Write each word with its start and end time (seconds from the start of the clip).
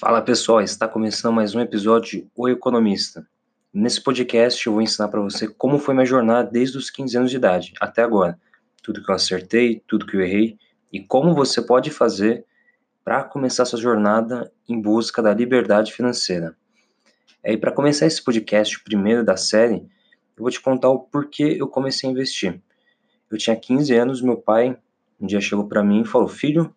Fala 0.00 0.22
pessoal, 0.22 0.62
está 0.62 0.88
começando 0.88 1.34
mais 1.34 1.54
um 1.54 1.60
episódio 1.60 2.22
de 2.22 2.30
O 2.34 2.48
Economista. 2.48 3.28
Nesse 3.70 4.02
podcast 4.02 4.66
eu 4.66 4.72
vou 4.72 4.80
ensinar 4.80 5.08
para 5.08 5.20
você 5.20 5.46
como 5.46 5.78
foi 5.78 5.92
minha 5.92 6.06
jornada 6.06 6.50
desde 6.50 6.78
os 6.78 6.88
15 6.88 7.18
anos 7.18 7.30
de 7.30 7.36
idade 7.36 7.74
até 7.78 8.00
agora. 8.00 8.40
Tudo 8.82 9.04
que 9.04 9.10
eu 9.10 9.14
acertei, 9.14 9.82
tudo 9.86 10.06
que 10.06 10.16
eu 10.16 10.22
errei 10.22 10.56
e 10.90 11.00
como 11.00 11.34
você 11.34 11.60
pode 11.60 11.90
fazer 11.90 12.46
para 13.04 13.22
começar 13.24 13.66
sua 13.66 13.78
jornada 13.78 14.50
em 14.66 14.80
busca 14.80 15.20
da 15.20 15.34
liberdade 15.34 15.92
financeira. 15.92 16.56
E 17.44 17.58
para 17.58 17.70
começar 17.70 18.06
esse 18.06 18.24
podcast, 18.24 18.78
o 18.78 18.84
primeiro 18.84 19.22
da 19.22 19.36
série, 19.36 19.86
eu 20.34 20.42
vou 20.42 20.50
te 20.50 20.62
contar 20.62 20.88
o 20.88 21.00
porquê 21.00 21.58
eu 21.60 21.68
comecei 21.68 22.08
a 22.08 22.12
investir. 22.12 22.58
Eu 23.30 23.36
tinha 23.36 23.54
15 23.54 23.94
anos, 23.94 24.22
meu 24.22 24.38
pai 24.38 24.78
um 25.20 25.26
dia 25.26 25.42
chegou 25.42 25.68
para 25.68 25.84
mim 25.84 26.00
e 26.00 26.06
falou: 26.06 26.26
Filho, 26.26 26.74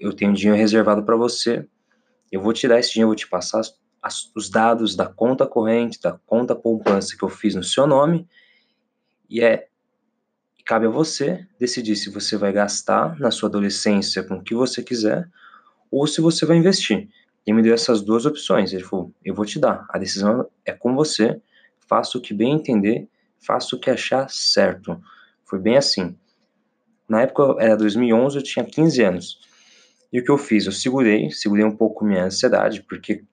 eu 0.00 0.14
tenho 0.14 0.32
dinheiro 0.32 0.58
reservado 0.58 1.02
para 1.02 1.14
você 1.14 1.68
eu 2.30 2.40
vou 2.40 2.52
te 2.52 2.66
dar 2.66 2.78
esse 2.78 2.92
dinheiro, 2.92 3.08
vou 3.08 3.16
te 3.16 3.28
passar 3.28 3.62
as, 4.02 4.30
os 4.34 4.50
dados 4.50 4.94
da 4.94 5.06
conta 5.06 5.46
corrente, 5.46 6.00
da 6.00 6.18
conta 6.26 6.54
poupança 6.54 7.16
que 7.16 7.22
eu 7.22 7.28
fiz 7.28 7.54
no 7.54 7.64
seu 7.64 7.86
nome, 7.86 8.28
e 9.28 9.40
é 9.40 9.68
cabe 10.64 10.86
a 10.86 10.90
você 10.90 11.46
decidir 11.58 11.94
se 11.94 12.10
você 12.10 12.36
vai 12.36 12.50
gastar 12.52 13.18
na 13.20 13.30
sua 13.30 13.48
adolescência 13.48 14.22
com 14.22 14.36
o 14.36 14.42
que 14.42 14.54
você 14.54 14.82
quiser 14.82 15.28
ou 15.90 16.06
se 16.06 16.20
você 16.20 16.46
vai 16.46 16.56
investir. 16.56 17.08
Ele 17.46 17.56
me 17.56 17.62
deu 17.62 17.74
essas 17.74 18.00
duas 18.00 18.24
opções. 18.24 18.72
Ele 18.72 18.82
falou: 18.82 19.12
eu 19.24 19.34
vou 19.34 19.44
te 19.44 19.58
dar, 19.58 19.86
a 19.90 19.98
decisão 19.98 20.48
é 20.64 20.72
com 20.72 20.94
você, 20.94 21.40
faça 21.86 22.16
o 22.16 22.20
que 22.20 22.32
bem 22.32 22.54
entender, 22.54 23.06
faça 23.38 23.76
o 23.76 23.78
que 23.78 23.90
achar 23.90 24.28
certo. 24.30 25.00
Foi 25.44 25.58
bem 25.58 25.76
assim. 25.76 26.16
Na 27.08 27.20
época 27.22 27.62
era 27.62 27.76
2011, 27.76 28.36
eu 28.38 28.42
tinha 28.42 28.64
15 28.64 29.02
anos. 29.02 29.40
E 30.14 30.20
o 30.20 30.24
que 30.24 30.30
eu 30.30 30.38
fiz? 30.38 30.64
Eu 30.64 30.70
segurei, 30.70 31.28
segurei 31.32 31.64
um 31.64 31.76
pouco 31.76 32.04
minha 32.04 32.26
ansiedade, 32.26 32.84
porque 32.84 33.24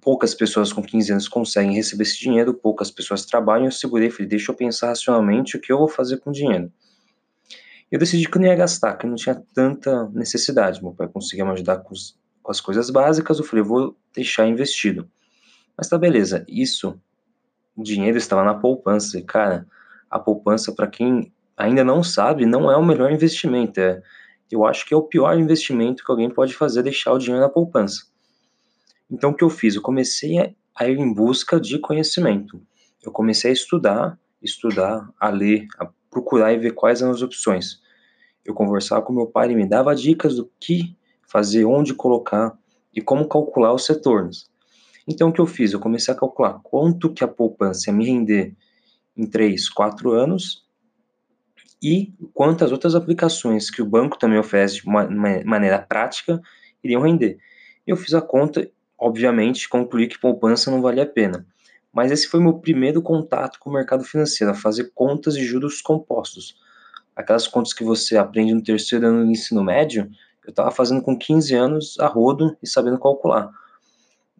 poucas 0.00 0.32
pessoas 0.32 0.72
com 0.72 0.80
15 0.80 1.10
anos 1.10 1.26
conseguem 1.26 1.74
receber 1.74 2.04
esse 2.04 2.16
dinheiro, 2.16 2.54
poucas 2.54 2.92
pessoas 2.92 3.26
trabalham. 3.26 3.64
Eu 3.64 3.72
segurei 3.72 4.06
e 4.06 4.10
falei, 4.12 4.28
deixa 4.28 4.52
eu 4.52 4.54
pensar 4.54 4.86
racionalmente 4.86 5.56
o 5.56 5.60
que 5.60 5.72
eu 5.72 5.78
vou 5.78 5.88
fazer 5.88 6.18
com 6.18 6.30
o 6.30 6.32
dinheiro. 6.32 6.72
Eu 7.90 7.98
decidi 7.98 8.28
que 8.30 8.36
eu 8.36 8.40
não 8.40 8.46
ia 8.46 8.54
gastar, 8.54 8.94
que 8.94 9.04
eu 9.04 9.10
não 9.10 9.16
tinha 9.16 9.42
tanta 9.52 10.08
necessidade. 10.10 10.80
Meu 10.80 10.92
pai 10.92 11.08
conseguia 11.08 11.44
me 11.44 11.50
ajudar 11.50 11.78
com, 11.78 11.92
os, 11.92 12.16
com 12.40 12.52
as 12.52 12.60
coisas 12.60 12.88
básicas. 12.88 13.40
Eu 13.40 13.44
falei, 13.44 13.64
vou 13.64 13.96
deixar 14.14 14.46
investido. 14.46 15.10
Mas 15.76 15.88
tá 15.88 15.98
beleza, 15.98 16.44
isso, 16.46 17.00
o 17.74 17.82
dinheiro 17.82 18.16
estava 18.16 18.44
na 18.44 18.54
poupança. 18.54 19.18
E, 19.18 19.22
cara, 19.24 19.66
a 20.08 20.20
poupança, 20.20 20.70
para 20.70 20.86
quem 20.86 21.32
ainda 21.56 21.82
não 21.82 22.04
sabe, 22.04 22.46
não 22.46 22.70
é 22.70 22.76
o 22.76 22.84
melhor 22.84 23.10
investimento. 23.10 23.80
É 23.80 24.00
eu 24.50 24.64
acho 24.64 24.84
que 24.86 24.92
é 24.92 24.96
o 24.96 25.02
pior 25.02 25.38
investimento 25.38 26.04
que 26.04 26.10
alguém 26.10 26.28
pode 26.28 26.54
fazer, 26.54 26.82
deixar 26.82 27.12
o 27.12 27.18
dinheiro 27.18 27.42
na 27.42 27.48
poupança. 27.48 28.04
Então, 29.10 29.30
o 29.30 29.34
que 29.34 29.44
eu 29.44 29.50
fiz? 29.50 29.74
Eu 29.74 29.82
comecei 29.82 30.54
a 30.74 30.88
ir 30.88 30.98
em 30.98 31.12
busca 31.12 31.60
de 31.60 31.78
conhecimento. 31.78 32.60
Eu 33.02 33.12
comecei 33.12 33.50
a 33.50 33.54
estudar, 33.54 34.18
estudar, 34.42 35.08
a 35.18 35.28
ler, 35.28 35.66
a 35.78 35.88
procurar 36.10 36.52
e 36.52 36.58
ver 36.58 36.72
quais 36.72 37.00
eram 37.00 37.12
as 37.12 37.22
opções. 37.22 37.80
Eu 38.44 38.54
conversava 38.54 39.02
com 39.02 39.12
meu 39.12 39.26
pai, 39.26 39.46
ele 39.46 39.56
me 39.56 39.68
dava 39.68 39.94
dicas 39.94 40.36
do 40.36 40.50
que 40.58 40.96
fazer, 41.26 41.64
onde 41.64 41.94
colocar 41.94 42.58
e 42.94 43.00
como 43.00 43.28
calcular 43.28 43.72
os 43.72 43.86
retornos. 43.86 44.50
Então, 45.06 45.28
o 45.28 45.32
que 45.32 45.40
eu 45.40 45.46
fiz? 45.46 45.72
Eu 45.72 45.80
comecei 45.80 46.12
a 46.12 46.16
calcular 46.16 46.60
quanto 46.62 47.12
que 47.12 47.24
a 47.24 47.28
poupança 47.28 47.90
ia 47.90 47.96
me 47.96 48.06
render 48.06 48.54
em 49.16 49.26
3, 49.26 49.68
4 49.68 50.12
anos 50.12 50.64
e 51.82 52.12
quantas 52.34 52.72
outras 52.72 52.94
aplicações 52.94 53.70
que 53.70 53.80
o 53.80 53.86
banco 53.86 54.18
também 54.18 54.38
oferece 54.38 54.76
de 54.76 54.86
uma, 54.86 55.08
maneira 55.44 55.78
prática 55.78 56.40
iriam 56.82 57.02
render. 57.02 57.38
Eu 57.86 57.96
fiz 57.96 58.14
a 58.14 58.20
conta, 58.20 58.70
obviamente, 58.98 59.68
concluí 59.68 60.06
que 60.06 60.18
poupança 60.18 60.70
não 60.70 60.82
valia 60.82 61.04
a 61.04 61.06
pena. 61.06 61.46
Mas 61.92 62.12
esse 62.12 62.28
foi 62.28 62.40
meu 62.40 62.54
primeiro 62.54 63.02
contato 63.02 63.58
com 63.58 63.70
o 63.70 63.72
mercado 63.72 64.04
financeiro, 64.04 64.52
a 64.52 64.56
fazer 64.56 64.92
contas 64.94 65.34
de 65.34 65.44
juros 65.44 65.80
compostos. 65.80 66.56
Aquelas 67.16 67.48
contas 67.48 67.72
que 67.72 67.82
você 67.82 68.16
aprende 68.16 68.54
no 68.54 68.62
terceiro 68.62 69.06
ano 69.06 69.24
do 69.24 69.30
ensino 69.30 69.64
médio, 69.64 70.08
eu 70.44 70.50
estava 70.50 70.70
fazendo 70.70 71.02
com 71.02 71.18
15 71.18 71.54
anos 71.54 71.96
a 71.98 72.06
rodo 72.06 72.56
e 72.62 72.68
sabendo 72.68 72.98
calcular. 72.98 73.50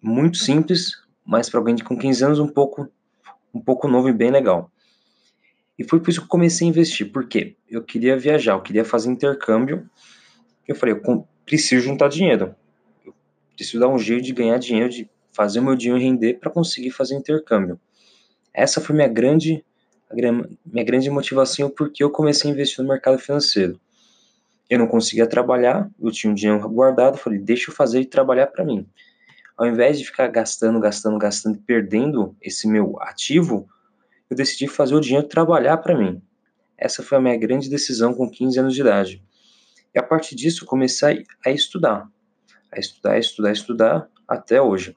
Muito 0.01 0.39
simples, 0.39 1.03
mas 1.25 1.51
para 1.51 1.61
alguém 1.61 1.77
com 1.79 1.99
15 1.99 2.25
anos 2.25 2.39
um 2.39 2.49
pouco 2.49 2.89
um 3.53 3.61
pouco 3.61 3.89
novo 3.89 4.09
e 4.09 4.13
bem 4.13 4.31
legal. 4.31 4.71
E 5.81 5.85
foi 5.85 5.99
por 5.99 6.11
isso 6.11 6.21
que 6.21 6.29
comecei 6.29 6.67
a 6.67 6.69
investir. 6.69 7.11
Por 7.11 7.27
quê? 7.27 7.57
Eu 7.67 7.83
queria 7.83 8.15
viajar, 8.15 8.53
eu 8.53 8.61
queria 8.61 8.85
fazer 8.85 9.11
intercâmbio. 9.11 9.89
Eu 10.69 10.75
falei, 10.77 10.95
eu 10.95 11.27
preciso 11.47 11.83
juntar 11.83 12.09
dinheiro. 12.09 12.55
Eu 13.03 13.15
preciso 13.57 13.81
dar 13.81 13.89
um 13.89 13.99
jeito 13.99 14.25
de 14.25 14.35
ganhar 14.35 14.59
dinheiro, 14.59 14.91
de 14.91 15.09
fazer 15.33 15.59
o 15.59 15.63
meu 15.63 15.75
dinheiro 15.75 15.99
render 15.99 16.35
para 16.35 16.51
conseguir 16.51 16.91
fazer 16.91 17.15
intercâmbio. 17.15 17.81
Essa 18.53 18.79
foi 18.79 18.95
minha 18.95 19.09
grande, 19.09 19.65
minha 20.67 20.85
grande 20.85 21.09
motivação 21.09 21.71
porque 21.71 22.05
eu 22.05 22.11
comecei 22.11 22.51
a 22.51 22.53
investir 22.53 22.83
no 22.83 22.91
mercado 22.91 23.19
financeiro. 23.19 23.81
Eu 24.69 24.79
não 24.79 24.87
conseguia 24.87 25.27
trabalhar, 25.27 25.91
eu 25.99 26.13
tinha 26.13 26.31
um 26.31 26.35
dinheiro 26.35 26.69
guardado, 26.69 27.17
falei, 27.17 27.39
deixa 27.39 27.71
eu 27.71 27.75
fazer 27.75 28.03
e 28.03 28.05
trabalhar 28.05 28.49
para 28.49 28.67
mim. 28.67 28.87
Ao 29.57 29.67
invés 29.67 29.99
de 29.99 30.05
ficar 30.05 30.29
gastando, 30.29 30.79
gastando, 30.79 31.17
gastando 31.17 31.59
perdendo 31.67 32.37
esse 32.43 32.69
meu 32.69 33.01
ativo, 33.01 33.67
eu 34.31 34.37
decidi 34.37 34.69
fazer 34.69 34.95
o 34.95 35.01
dinheiro 35.01 35.27
trabalhar 35.27 35.77
para 35.79 35.99
mim. 35.99 36.23
Essa 36.79 37.03
foi 37.03 37.19
a 37.19 37.21
minha 37.21 37.37
grande 37.37 37.69
decisão 37.69 38.15
com 38.15 38.31
15 38.31 38.61
anos 38.61 38.75
de 38.75 38.81
idade. 38.81 39.23
E 39.95 39.99
a 39.99 40.03
partir 40.03 40.37
disso, 40.37 40.65
comecei 40.65 41.25
a 41.45 41.51
estudar. 41.51 42.09
A 42.73 42.79
estudar, 42.79 43.19
estudar, 43.19 43.53
estudar, 43.53 44.09
até 44.27 44.63
hoje. 44.63 44.97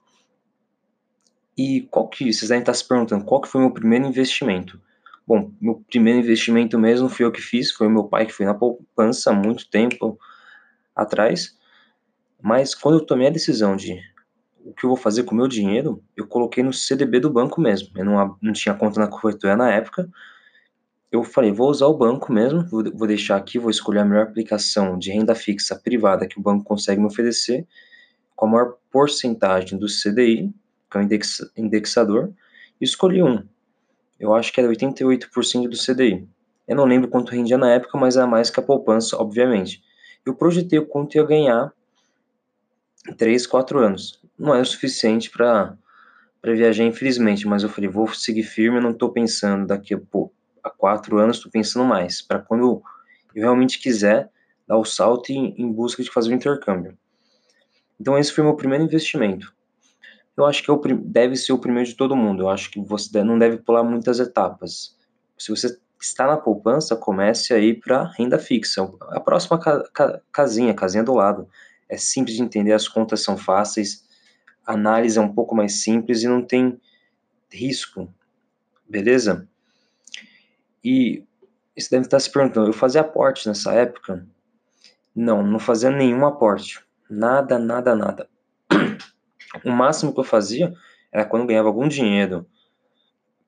E 1.57 1.81
qual 1.91 2.07
que, 2.07 2.31
vocês 2.31 2.49
devem 2.49 2.61
estar 2.61 2.73
se 2.73 2.87
perguntando, 2.87 3.25
qual 3.25 3.41
que 3.41 3.47
foi 3.47 3.61
o 3.61 3.65
meu 3.65 3.73
primeiro 3.73 4.05
investimento? 4.05 4.79
Bom, 5.25 5.51
meu 5.59 5.83
primeiro 5.89 6.19
investimento 6.19 6.77
mesmo 6.77 7.09
fui 7.09 7.25
eu 7.25 7.31
que 7.31 7.41
fiz, 7.41 7.71
foi 7.71 7.87
meu 7.89 8.03
pai 8.03 8.25
que 8.25 8.33
foi 8.33 8.45
na 8.45 8.53
poupança 8.53 9.31
há 9.31 9.33
muito 9.33 9.69
tempo 9.69 10.17
atrás. 10.95 11.57
Mas 12.41 12.75
quando 12.75 12.99
eu 12.99 13.05
tomei 13.05 13.27
a 13.27 13.31
decisão 13.31 13.75
de 13.75 13.99
o 14.65 14.73
que 14.73 14.85
eu 14.85 14.89
vou 14.89 14.97
fazer 14.97 15.23
com 15.23 15.33
o 15.33 15.37
meu 15.37 15.47
dinheiro, 15.47 16.01
eu 16.15 16.25
coloquei 16.25 16.63
no 16.63 16.71
CDB 16.71 17.19
do 17.19 17.29
banco 17.29 17.59
mesmo. 17.59 17.89
Eu 17.95 18.05
não, 18.05 18.37
não 18.41 18.53
tinha 18.53 18.73
conta 18.73 18.99
na 18.99 19.07
corretora 19.07 19.55
na 19.55 19.71
época. 19.71 20.09
Eu 21.11 21.23
falei, 21.23 21.51
vou 21.51 21.69
usar 21.69 21.87
o 21.87 21.97
banco 21.97 22.31
mesmo, 22.31 22.65
vou, 22.65 22.83
vou 22.93 23.07
deixar 23.07 23.35
aqui, 23.35 23.59
vou 23.59 23.69
escolher 23.69 23.99
a 23.99 24.05
melhor 24.05 24.23
aplicação 24.23 24.97
de 24.97 25.11
renda 25.11 25.35
fixa 25.35 25.75
privada 25.75 26.27
que 26.27 26.39
o 26.39 26.41
banco 26.41 26.63
consegue 26.63 26.99
me 26.99 27.07
oferecer, 27.07 27.67
com 28.35 28.47
a 28.47 28.49
maior 28.49 28.77
porcentagem 28.89 29.77
do 29.77 29.85
CDI, 29.85 30.51
que 30.89 30.97
é 30.97 31.01
o 31.01 31.03
index, 31.03 31.51
indexador, 31.55 32.33
e 32.81 32.85
escolhi 32.85 33.21
um. 33.21 33.43
Eu 34.19 34.33
acho 34.33 34.51
que 34.51 34.59
era 34.59 34.69
88% 34.69 35.67
do 35.67 35.77
CDI. 35.77 36.27
Eu 36.67 36.75
não 36.75 36.85
lembro 36.85 37.09
quanto 37.09 37.31
rendia 37.31 37.57
na 37.57 37.71
época, 37.71 37.97
mas 37.97 38.15
era 38.15 38.25
mais 38.25 38.49
que 38.49 38.59
a 38.59 38.63
poupança, 38.63 39.17
obviamente. 39.17 39.83
Eu 40.25 40.33
projetei 40.33 40.79
o 40.79 40.85
quanto 40.85 41.15
ia 41.15 41.23
ganhar 41.23 41.71
em 43.07 43.13
3, 43.13 43.45
4 43.45 43.79
anos 43.79 44.22
não 44.43 44.53
é 44.53 44.59
o 44.59 44.65
suficiente 44.65 45.29
para 45.29 45.77
viajar, 46.43 46.83
infelizmente, 46.83 47.47
mas 47.47 47.63
eu 47.63 47.69
falei, 47.69 47.89
vou 47.89 48.07
seguir 48.09 48.43
firme, 48.43 48.77
eu 48.77 48.81
não 48.81 48.91
estou 48.91 49.09
pensando 49.09 49.65
daqui 49.65 49.93
a, 49.93 49.97
pô, 49.97 50.31
a 50.61 50.69
quatro 50.69 51.17
anos, 51.17 51.37
estou 51.37 51.49
pensando 51.49 51.85
mais, 51.85 52.21
para 52.21 52.39
quando 52.39 52.83
eu 53.33 53.41
realmente 53.41 53.79
quiser 53.79 54.29
dar 54.67 54.77
o 54.77 54.83
salto 54.83 55.29
em, 55.29 55.55
em 55.57 55.71
busca 55.71 56.03
de 56.03 56.11
fazer 56.11 56.29
o 56.29 56.33
intercâmbio. 56.33 56.97
Então 57.99 58.17
esse 58.17 58.33
foi 58.33 58.43
meu 58.43 58.55
primeiro 58.55 58.83
investimento. 58.83 59.53
Eu 60.35 60.45
acho 60.45 60.61
que 60.61 60.69
é 60.69 60.73
o, 60.73 60.81
deve 61.05 61.37
ser 61.37 61.53
o 61.53 61.59
primeiro 61.59 61.87
de 61.87 61.95
todo 61.95 62.15
mundo. 62.15 62.43
Eu 62.43 62.49
acho 62.49 62.69
que 62.69 62.81
você 62.81 63.23
não 63.23 63.39
deve 63.39 63.57
pular 63.57 63.83
muitas 63.83 64.19
etapas. 64.19 64.97
Se 65.37 65.51
você 65.51 65.77
está 66.01 66.27
na 66.27 66.37
poupança, 66.37 66.95
comece 66.95 67.53
a 67.53 67.59
ir 67.59 67.79
para 67.79 68.11
renda 68.17 68.37
fixa. 68.39 68.91
A 69.09 69.19
próxima 69.19 69.59
ca, 69.59 69.83
ca, 69.93 70.21
casinha, 70.31 70.73
casinha 70.73 71.03
do 71.03 71.13
lado. 71.13 71.47
É 71.87 71.97
simples 71.97 72.35
de 72.35 72.41
entender, 72.41 72.73
as 72.73 72.87
contas 72.87 73.23
são 73.23 73.37
fáceis 73.37 74.03
análise 74.65 75.17
é 75.17 75.21
um 75.21 75.33
pouco 75.33 75.55
mais 75.55 75.81
simples 75.81 76.23
e 76.23 76.27
não 76.27 76.41
tem 76.41 76.79
risco, 77.51 78.13
beleza? 78.87 79.47
E 80.83 81.23
você 81.77 81.89
deve 81.89 82.05
estar 82.05 82.19
se 82.19 82.31
perguntando, 82.31 82.69
eu 82.69 82.73
fazia 82.73 83.01
aporte 83.01 83.47
nessa 83.47 83.73
época? 83.73 84.27
Não, 85.15 85.43
não 85.43 85.59
fazia 85.59 85.89
nenhum 85.89 86.25
aporte. 86.25 86.83
Nada, 87.09 87.59
nada, 87.59 87.95
nada. 87.95 88.29
O 89.63 89.71
máximo 89.71 90.13
que 90.13 90.19
eu 90.19 90.23
fazia 90.23 90.73
era 91.11 91.25
quando 91.25 91.43
eu 91.43 91.47
ganhava 91.47 91.67
algum 91.67 91.87
dinheiro 91.87 92.45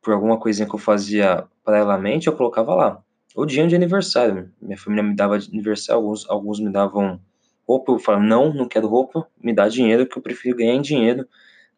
por 0.01 0.13
alguma 0.13 0.39
coisinha 0.39 0.67
que 0.67 0.75
eu 0.75 0.79
fazia 0.79 1.47
paralelamente, 1.63 2.27
eu 2.27 2.35
colocava 2.35 2.75
lá. 2.75 3.03
Ou 3.35 3.43
dinheiro 3.43 3.69
de 3.69 3.75
aniversário. 3.75 4.53
Minha 4.61 4.77
família 4.77 5.03
me 5.03 5.15
dava 5.15 5.39
de 5.39 5.49
aniversário, 5.49 5.99
alguns, 5.99 6.29
alguns 6.29 6.59
me 6.59 6.71
davam 6.71 7.19
roupa, 7.67 7.91
eu 7.91 7.99
falo, 7.99 8.21
não, 8.21 8.53
não 8.53 8.67
quero 8.67 8.87
roupa, 8.87 9.27
me 9.41 9.53
dá 9.53 9.67
dinheiro 9.67 10.07
que 10.07 10.17
eu 10.17 10.21
prefiro 10.21 10.57
ganhar 10.57 10.73
em 10.73 10.81
dinheiro. 10.81 11.27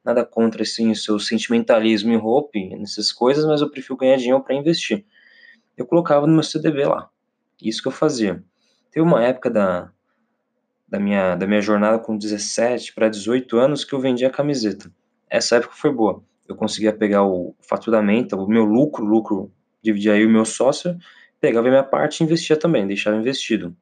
Nada 0.04 0.24
contra 0.24 0.64
assim, 0.64 0.92
o 0.92 0.96
seu 0.96 1.20
sentimentalismo 1.20 2.12
em 2.14 2.18
roupa, 2.18 2.60
nessas 2.78 3.12
coisas, 3.12 3.46
mas 3.46 3.62
eu 3.62 3.70
prefiro 3.70 3.98
ganhar 3.98 4.18
dinheiro 4.18 4.42
para 4.42 4.56
investir. 4.56 5.06
Eu 5.76 5.86
colocava 5.86 6.26
no 6.26 6.34
meu 6.34 6.44
CDB 6.44 6.86
lá. 6.86 7.10
Isso 7.62 7.82
que 7.82 7.88
eu 7.88 7.92
fazia. 7.92 8.44
Teve 8.92 9.06
uma 9.06 9.24
época 9.24 9.50
da, 9.50 9.92
da 10.88 11.00
minha, 11.00 11.36
da 11.36 11.46
minha 11.46 11.62
jornada 11.62 12.00
com 12.00 12.18
17 12.18 12.94
para 12.94 13.10
18 13.10 13.58
anos 13.58 13.84
que 13.84 13.94
eu 13.94 14.00
vendi 14.00 14.26
a 14.26 14.30
camiseta. 14.30 14.92
Essa 15.30 15.58
época 15.58 15.76
foi 15.76 15.92
boa. 15.92 16.24
Eu 16.48 16.56
conseguia 16.56 16.94
pegar 16.94 17.26
o 17.26 17.54
faturamento, 17.60 18.38
o 18.38 18.48
meu 18.48 18.64
lucro, 18.64 19.04
lucro, 19.04 19.52
dividia 19.82 20.14
aí 20.14 20.26
o 20.26 20.30
meu 20.30 20.46
sócio, 20.46 20.98
pegava 21.42 21.68
a 21.68 21.72
minha 21.72 21.84
parte 21.84 22.22
e 22.22 22.24
investia 22.24 22.56
também, 22.56 22.88
deixava 22.88 23.18
investido. 23.18 23.76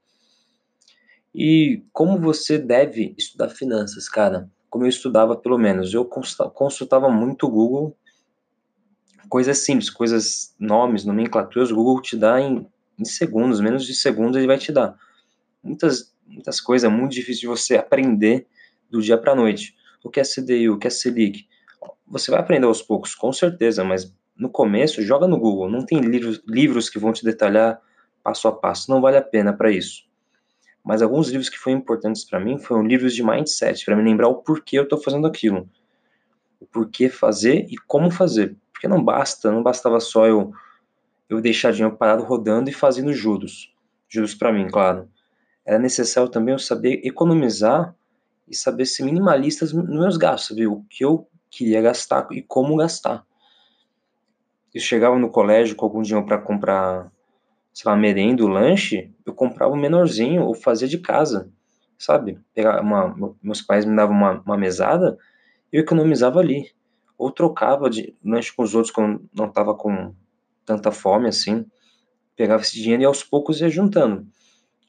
E 1.37 1.83
como 1.91 2.17
você 2.17 2.57
deve 2.57 3.13
estudar 3.17 3.49
finanças, 3.49 4.07
cara? 4.07 4.49
Como 4.69 4.85
eu 4.85 4.89
estudava, 4.89 5.35
pelo 5.35 5.57
menos, 5.57 5.93
eu 5.93 6.05
consultava 6.05 7.09
muito 7.09 7.45
o 7.45 7.51
Google, 7.51 7.97
coisas 9.27 9.57
simples, 9.57 9.89
coisas, 9.89 10.55
nomes, 10.57 11.03
nomenclaturas, 11.03 11.71
o 11.71 11.75
Google 11.75 12.01
te 12.01 12.15
dá 12.15 12.39
em, 12.39 12.65
em 12.97 13.03
segundos, 13.03 13.59
menos 13.59 13.85
de 13.85 13.93
segundos 13.93 14.37
ele 14.37 14.47
vai 14.47 14.57
te 14.57 14.71
dar. 14.71 14.97
Muitas 15.61 16.15
muitas 16.25 16.61
coisas, 16.61 16.89
é 16.89 16.93
muito 16.93 17.11
difícil 17.11 17.41
de 17.41 17.47
você 17.47 17.75
aprender 17.75 18.47
do 18.89 19.01
dia 19.01 19.17
para 19.17 19.33
a 19.33 19.35
noite. 19.35 19.75
O 20.01 20.09
que 20.09 20.21
é 20.21 20.23
CDI, 20.23 20.69
o 20.69 20.77
que 20.77 20.87
é 20.87 20.89
Selic. 20.89 21.45
Você 22.07 22.31
vai 22.31 22.39
aprender 22.39 22.65
aos 22.65 22.81
poucos, 22.81 23.13
com 23.13 23.33
certeza, 23.33 23.83
mas 23.83 24.13
no 24.37 24.49
começo, 24.49 25.01
joga 25.01 25.27
no 25.27 25.37
Google. 25.37 25.69
Não 25.69 25.85
tem 25.85 25.99
livros, 25.99 26.41
livros 26.47 26.89
que 26.89 26.97
vão 26.97 27.11
te 27.11 27.25
detalhar 27.25 27.81
passo 28.23 28.47
a 28.47 28.51
passo. 28.51 28.89
Não 28.89 29.01
vale 29.01 29.17
a 29.17 29.21
pena 29.21 29.53
para 29.53 29.69
isso. 29.69 30.05
Mas 30.85 31.01
alguns 31.01 31.29
livros 31.29 31.49
que 31.49 31.57
foram 31.57 31.77
importantes 31.77 32.23
para 32.23 32.39
mim 32.39 32.59
foram 32.59 32.83
livros 32.83 33.15
de 33.15 33.23
mindset, 33.23 33.83
para 33.83 33.95
me 33.95 34.03
lembrar 34.03 34.27
o 34.27 34.35
porquê 34.35 34.77
eu 34.77 34.83
estou 34.83 35.01
fazendo 35.01 35.25
aquilo. 35.25 35.67
O 36.59 36.65
porquê 36.65 37.09
fazer 37.09 37.65
e 37.69 37.75
como 37.87 38.11
fazer. 38.11 38.55
Porque 38.71 38.87
não 38.87 39.03
basta, 39.03 39.51
não 39.51 39.63
bastava 39.63 39.99
só 39.99 40.27
eu, 40.27 40.53
eu 41.27 41.41
deixar 41.41 41.71
dinheiro 41.71 41.97
parado 41.97 42.23
rodando 42.23 42.69
e 42.69 42.73
fazendo 42.73 43.11
juros. 43.13 43.73
Juros 44.07 44.35
para 44.35 44.53
mim, 44.53 44.67
claro 44.69 45.09
era 45.65 45.79
necessário 45.79 46.29
também 46.29 46.53
eu 46.53 46.59
saber 46.59 47.01
economizar 47.03 47.95
e 48.47 48.55
saber 48.55 48.85
ser 48.85 49.03
minimalista 49.03 49.65
nos 49.65 49.99
meus 49.99 50.15
gastos, 50.15 50.49
saber 50.49 50.67
o 50.67 50.85
que 50.87 51.03
eu 51.03 51.27
queria 51.49 51.81
gastar 51.81 52.27
e 52.31 52.41
como 52.43 52.77
gastar. 52.77 53.25
Eu 54.73 54.79
chegava 54.79 55.17
no 55.17 55.31
colégio 55.31 55.75
com 55.75 55.85
algum 55.85 56.03
dinheiro 56.03 56.25
para 56.25 56.37
comprar, 56.37 57.11
sei 57.75 57.91
lá, 57.91 57.95
merenda, 57.95 58.43
o 58.43 58.47
lanche, 58.47 59.13
eu 59.23 59.35
comprava 59.35 59.71
um 59.71 59.77
menorzinho 59.77 60.43
ou 60.43 60.55
fazia 60.55 60.87
de 60.87 60.97
casa, 60.97 61.51
sabe? 61.97 62.39
Pegar 62.55 62.81
uma, 62.81 63.35
meus 63.43 63.61
pais 63.61 63.85
me 63.85 63.95
davam 63.95 64.15
uma, 64.15 64.41
uma 64.41 64.57
mesada, 64.57 65.15
eu 65.71 65.81
economizava 65.81 66.39
ali. 66.39 66.71
Ou 67.17 67.31
trocava 67.31 67.89
de 67.89 68.15
lanche 68.23 68.53
com 68.55 68.63
os 68.63 68.73
outros 68.73 68.91
quando 68.91 69.29
não 69.33 69.45
estava 69.45 69.75
com 69.75 70.13
tanta 70.65 70.91
fome 70.91 71.27
assim. 71.27 71.65
Pegava 72.35 72.63
esse 72.63 72.81
dinheiro 72.81 73.03
e 73.03 73.05
aos 73.05 73.23
poucos 73.23 73.61
ia 73.61 73.69
juntando 73.69 74.27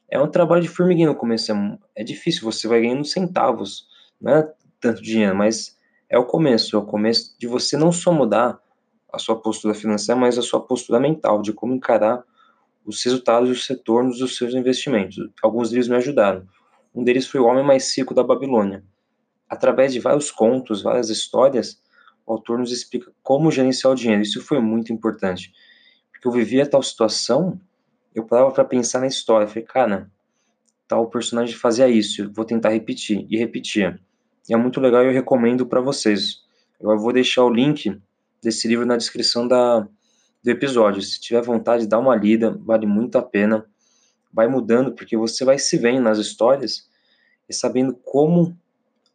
é 0.09 0.19
um 0.19 0.27
trabalho 0.27 0.61
de 0.61 0.69
formiguinha 0.69 1.07
no 1.07 1.15
começo, 1.15 1.51
é, 1.51 1.77
é 1.95 2.03
difícil, 2.03 2.43
você 2.43 2.67
vai 2.67 2.81
ganhando 2.81 3.05
centavos, 3.05 3.87
não 4.19 4.33
é 4.33 4.53
tanto 4.79 5.01
dinheiro, 5.01 5.35
mas 5.35 5.77
é 6.09 6.17
o 6.17 6.25
começo, 6.25 6.75
é 6.75 6.79
o 6.79 6.85
começo 6.85 7.35
de 7.37 7.47
você 7.47 7.75
não 7.75 7.91
só 7.91 8.11
mudar 8.11 8.59
a 9.11 9.19
sua 9.19 9.39
postura 9.39 9.73
financeira, 9.73 10.19
mas 10.19 10.37
a 10.37 10.41
sua 10.41 10.61
postura 10.61 10.99
mental, 10.99 11.41
de 11.41 11.51
como 11.51 11.73
encarar 11.73 12.23
os 12.87 13.03
resultados 13.03 13.49
e 13.49 13.51
os 13.51 13.67
retornos 13.67 14.17
dos 14.19 14.37
seus 14.37 14.53
investimentos. 14.53 15.17
Alguns 15.43 15.69
livros 15.69 15.87
me 15.87 15.95
ajudaram. 15.95 16.47
Um 16.95 17.03
deles 17.03 17.27
foi 17.27 17.39
O 17.39 17.45
Homem 17.45 17.63
Mais 17.63 17.95
Rico 17.95 18.13
da 18.13 18.23
Babilônia. 18.23 18.83
Através 19.47 19.93
de 19.93 19.99
vários 19.99 20.31
contos, 20.31 20.81
várias 20.81 21.09
histórias, 21.09 21.79
o 22.25 22.33
autor 22.33 22.57
nos 22.57 22.71
explica 22.71 23.11
como 23.21 23.51
gerenciar 23.51 23.93
o 23.93 23.95
dinheiro. 23.95 24.23
Isso 24.23 24.41
foi 24.41 24.59
muito 24.59 24.91
importante, 24.91 25.53
porque 26.11 26.27
eu 26.27 26.31
vivia 26.31 26.65
tal 26.65 26.81
situação 26.81 27.59
eu 28.17 28.25
parava 28.25 28.51
para 28.51 28.65
pensar 28.65 28.99
na 28.99 29.07
história. 29.07 29.47
Falei, 29.47 29.63
cara, 29.63 30.11
tal 30.87 31.07
personagem 31.07 31.55
fazia 31.55 31.87
isso, 31.87 32.31
vou 32.33 32.43
tentar 32.43 32.69
repetir. 32.69 33.27
E 33.29 33.37
repetia. 33.37 33.99
E 34.49 34.53
é 34.53 34.57
muito 34.57 34.81
legal 34.81 35.03
e 35.03 35.07
eu 35.07 35.13
recomendo 35.13 35.67
para 35.67 35.79
vocês. 35.79 36.41
Eu 36.79 36.97
vou 36.97 37.13
deixar 37.13 37.43
o 37.43 37.53
link 37.53 37.95
desse 38.41 38.67
livro 38.67 38.85
na 38.85 38.97
descrição 38.97 39.47
da, 39.47 39.87
do 40.47 40.51
episódio. 40.51 41.01
Se 41.01 41.19
tiver 41.19 41.41
vontade, 41.41 41.85
dá 41.85 41.99
uma 41.99 42.15
lida, 42.15 42.57
vale 42.63 42.85
muito 42.85 43.17
a 43.17 43.21
pena. 43.21 43.65
Vai 44.31 44.47
mudando, 44.47 44.93
porque 44.93 45.17
você 45.17 45.43
vai 45.43 45.59
se 45.59 45.77
vendo 45.77 46.03
nas 46.03 46.17
histórias 46.17 46.89
e 47.49 47.53
sabendo 47.53 47.93
como 47.93 48.57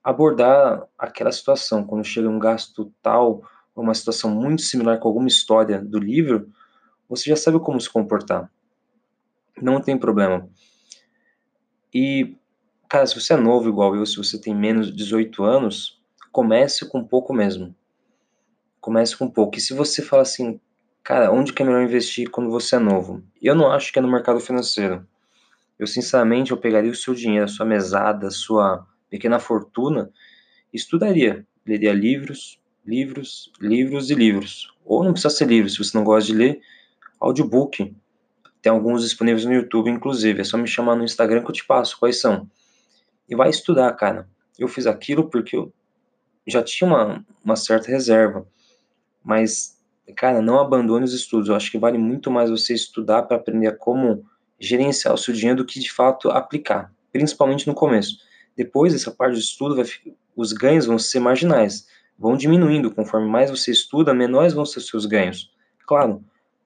abordar 0.04 0.86
aquela 0.98 1.32
situação. 1.32 1.86
Quando 1.86 2.04
chega 2.04 2.28
um 2.28 2.38
gasto 2.38 2.92
tal, 3.00 3.42
ou 3.74 3.82
uma 3.82 3.94
situação 3.94 4.30
muito 4.30 4.60
similar 4.60 4.98
com 4.98 5.08
alguma 5.08 5.26
história 5.26 5.80
do 5.80 5.98
livro, 5.98 6.52
você 7.08 7.30
já 7.30 7.36
sabe 7.36 7.58
como 7.60 7.80
se 7.80 7.88
comportar. 7.88 8.52
Não 9.60 9.80
tem 9.80 9.96
problema. 9.96 10.46
E, 11.94 12.36
cara, 12.90 13.06
se 13.06 13.18
você 13.18 13.32
é 13.32 13.36
novo 13.38 13.70
igual 13.70 13.96
eu, 13.96 14.04
se 14.04 14.18
você 14.18 14.38
tem 14.38 14.54
menos 14.54 14.88
de 14.88 14.96
18 14.96 15.42
anos, 15.44 15.98
comece 16.30 16.86
com 16.86 17.02
pouco 17.02 17.32
mesmo. 17.32 17.74
Comece 18.82 19.16
com 19.16 19.30
pouco. 19.30 19.56
E 19.56 19.60
se 19.62 19.72
você 19.72 20.02
fala 20.02 20.22
assim, 20.22 20.60
cara, 21.02 21.32
onde 21.32 21.52
que 21.52 21.62
é 21.62 21.64
melhor 21.66 21.82
investir 21.82 22.30
quando 22.30 22.50
você 22.50 22.76
é 22.76 22.78
novo? 22.78 23.22
Eu 23.40 23.54
não 23.54 23.70
acho 23.70 23.92
que 23.92 23.98
é 23.98 24.02
no 24.02 24.10
mercado 24.10 24.40
financeiro. 24.40 25.06
Eu, 25.78 25.86
sinceramente, 25.86 26.52
eu 26.52 26.56
pegaria 26.56 26.90
o 26.90 26.94
seu 26.94 27.14
dinheiro, 27.14 27.44
a 27.44 27.48
sua 27.48 27.66
mesada, 27.66 28.28
a 28.28 28.30
sua 28.30 28.86
pequena 29.10 29.38
fortuna, 29.38 30.10
estudaria, 30.72 31.46
leria 31.66 31.92
livros, 31.92 32.60
livros, 32.86 33.52
livros 33.60 34.10
e 34.10 34.14
livros. 34.14 34.72
Ou 34.84 35.04
não 35.04 35.12
precisa 35.12 35.34
ser 35.34 35.46
livros, 35.46 35.74
se 35.74 35.78
você 35.78 35.96
não 35.96 36.04
gosta 36.04 36.26
de 36.26 36.38
ler, 36.38 36.60
audiobook. 37.20 37.94
Tem 38.60 38.70
alguns 38.70 39.02
disponíveis 39.02 39.44
no 39.44 39.52
YouTube, 39.52 39.90
inclusive. 39.90 40.40
É 40.40 40.44
só 40.44 40.56
me 40.56 40.66
chamar 40.66 40.96
no 40.96 41.04
Instagram 41.04 41.42
que 41.42 41.50
eu 41.50 41.54
te 41.54 41.64
passo 41.64 41.98
quais 41.98 42.20
são. 42.20 42.48
E 43.28 43.34
vai 43.34 43.50
estudar, 43.50 43.92
cara. 43.92 44.28
Eu 44.58 44.68
fiz 44.68 44.86
aquilo 44.86 45.28
porque 45.28 45.56
eu 45.56 45.72
já 46.46 46.62
tinha 46.62 46.88
uma, 46.88 47.24
uma 47.44 47.56
certa 47.56 47.88
reserva. 47.88 48.46
Mas, 49.24 49.71
cara, 50.16 50.42
não 50.42 50.58
abandone 50.58 51.04
os 51.04 51.12
estudos. 51.12 51.48
Eu 51.48 51.54
acho 51.54 51.70
que 51.70 51.78
vale 51.78 51.98
muito 51.98 52.30
mais 52.30 52.50
você 52.50 52.74
estudar 52.74 53.22
para 53.22 53.36
aprender 53.36 53.76
como 53.78 54.24
gerenciar 54.58 55.14
o 55.14 55.18
seu 55.18 55.34
dinheiro 55.34 55.58
do 55.58 55.64
que 55.64 55.78
de 55.78 55.92
fato 55.92 56.30
aplicar, 56.30 56.92
principalmente 57.12 57.66
no 57.66 57.74
começo. 57.74 58.18
Depois 58.56 58.92
dessa 58.92 59.10
parte 59.10 59.34
do 59.34 59.38
estudo, 59.38 59.76
vai, 59.76 59.84
os 60.36 60.52
ganhos 60.52 60.86
vão 60.86 60.98
ser 60.98 61.20
marginais, 61.20 61.86
vão 62.18 62.36
diminuindo 62.36 62.90
conforme 62.90 63.28
mais 63.28 63.50
você 63.50 63.70
estuda, 63.70 64.14
menores 64.14 64.52
vão 64.54 64.64
ser 64.64 64.78
os 64.78 64.86
seus 64.86 65.06
ganhos. 65.06 65.52
Claro, 65.86 66.24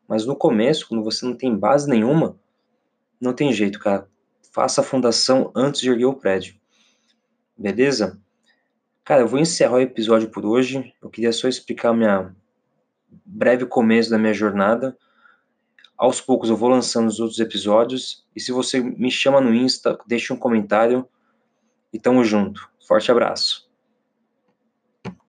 mas 0.08 0.24
no 0.24 0.36
começo, 0.36 0.88
quando 0.88 1.02
você 1.02 1.24
não 1.24 1.34
tem 1.34 1.56
base 1.56 1.88
nenhuma, 1.88 2.38
não 3.20 3.32
tem 3.32 3.52
jeito, 3.52 3.78
cara. 3.78 4.08
Faça 4.52 4.80
a 4.80 4.84
fundação 4.84 5.50
antes 5.54 5.80
de 5.80 5.90
erguer 5.90 6.06
o 6.06 6.14
prédio. 6.14 6.54
Beleza? 7.56 8.20
Cara, 9.04 9.22
eu 9.22 9.28
vou 9.28 9.38
encerrar 9.38 9.74
o 9.74 9.80
episódio 9.80 10.28
por 10.28 10.44
hoje. 10.44 10.93
Eu 11.02 11.08
queria 11.08 11.32
só 11.32 11.48
explicar 11.48 11.93
minha 11.93 12.34
breve 13.25 13.67
começo 13.67 14.10
da 14.10 14.19
minha 14.19 14.34
jornada. 14.34 14.96
Aos 15.96 16.20
poucos 16.20 16.51
eu 16.51 16.56
vou 16.56 16.69
lançando 16.69 17.08
os 17.08 17.20
outros 17.20 17.39
episódios. 17.39 18.25
E 18.34 18.41
se 18.41 18.53
você 18.53 18.81
me 18.81 19.10
chama 19.10 19.41
no 19.41 19.55
Insta, 19.55 19.98
deixe 20.06 20.32
um 20.32 20.36
comentário. 20.36 21.08
E 21.93 21.98
tamo 21.98 22.25
junto. 22.25 22.69
Forte 22.86 23.10
abraço. 23.10 23.66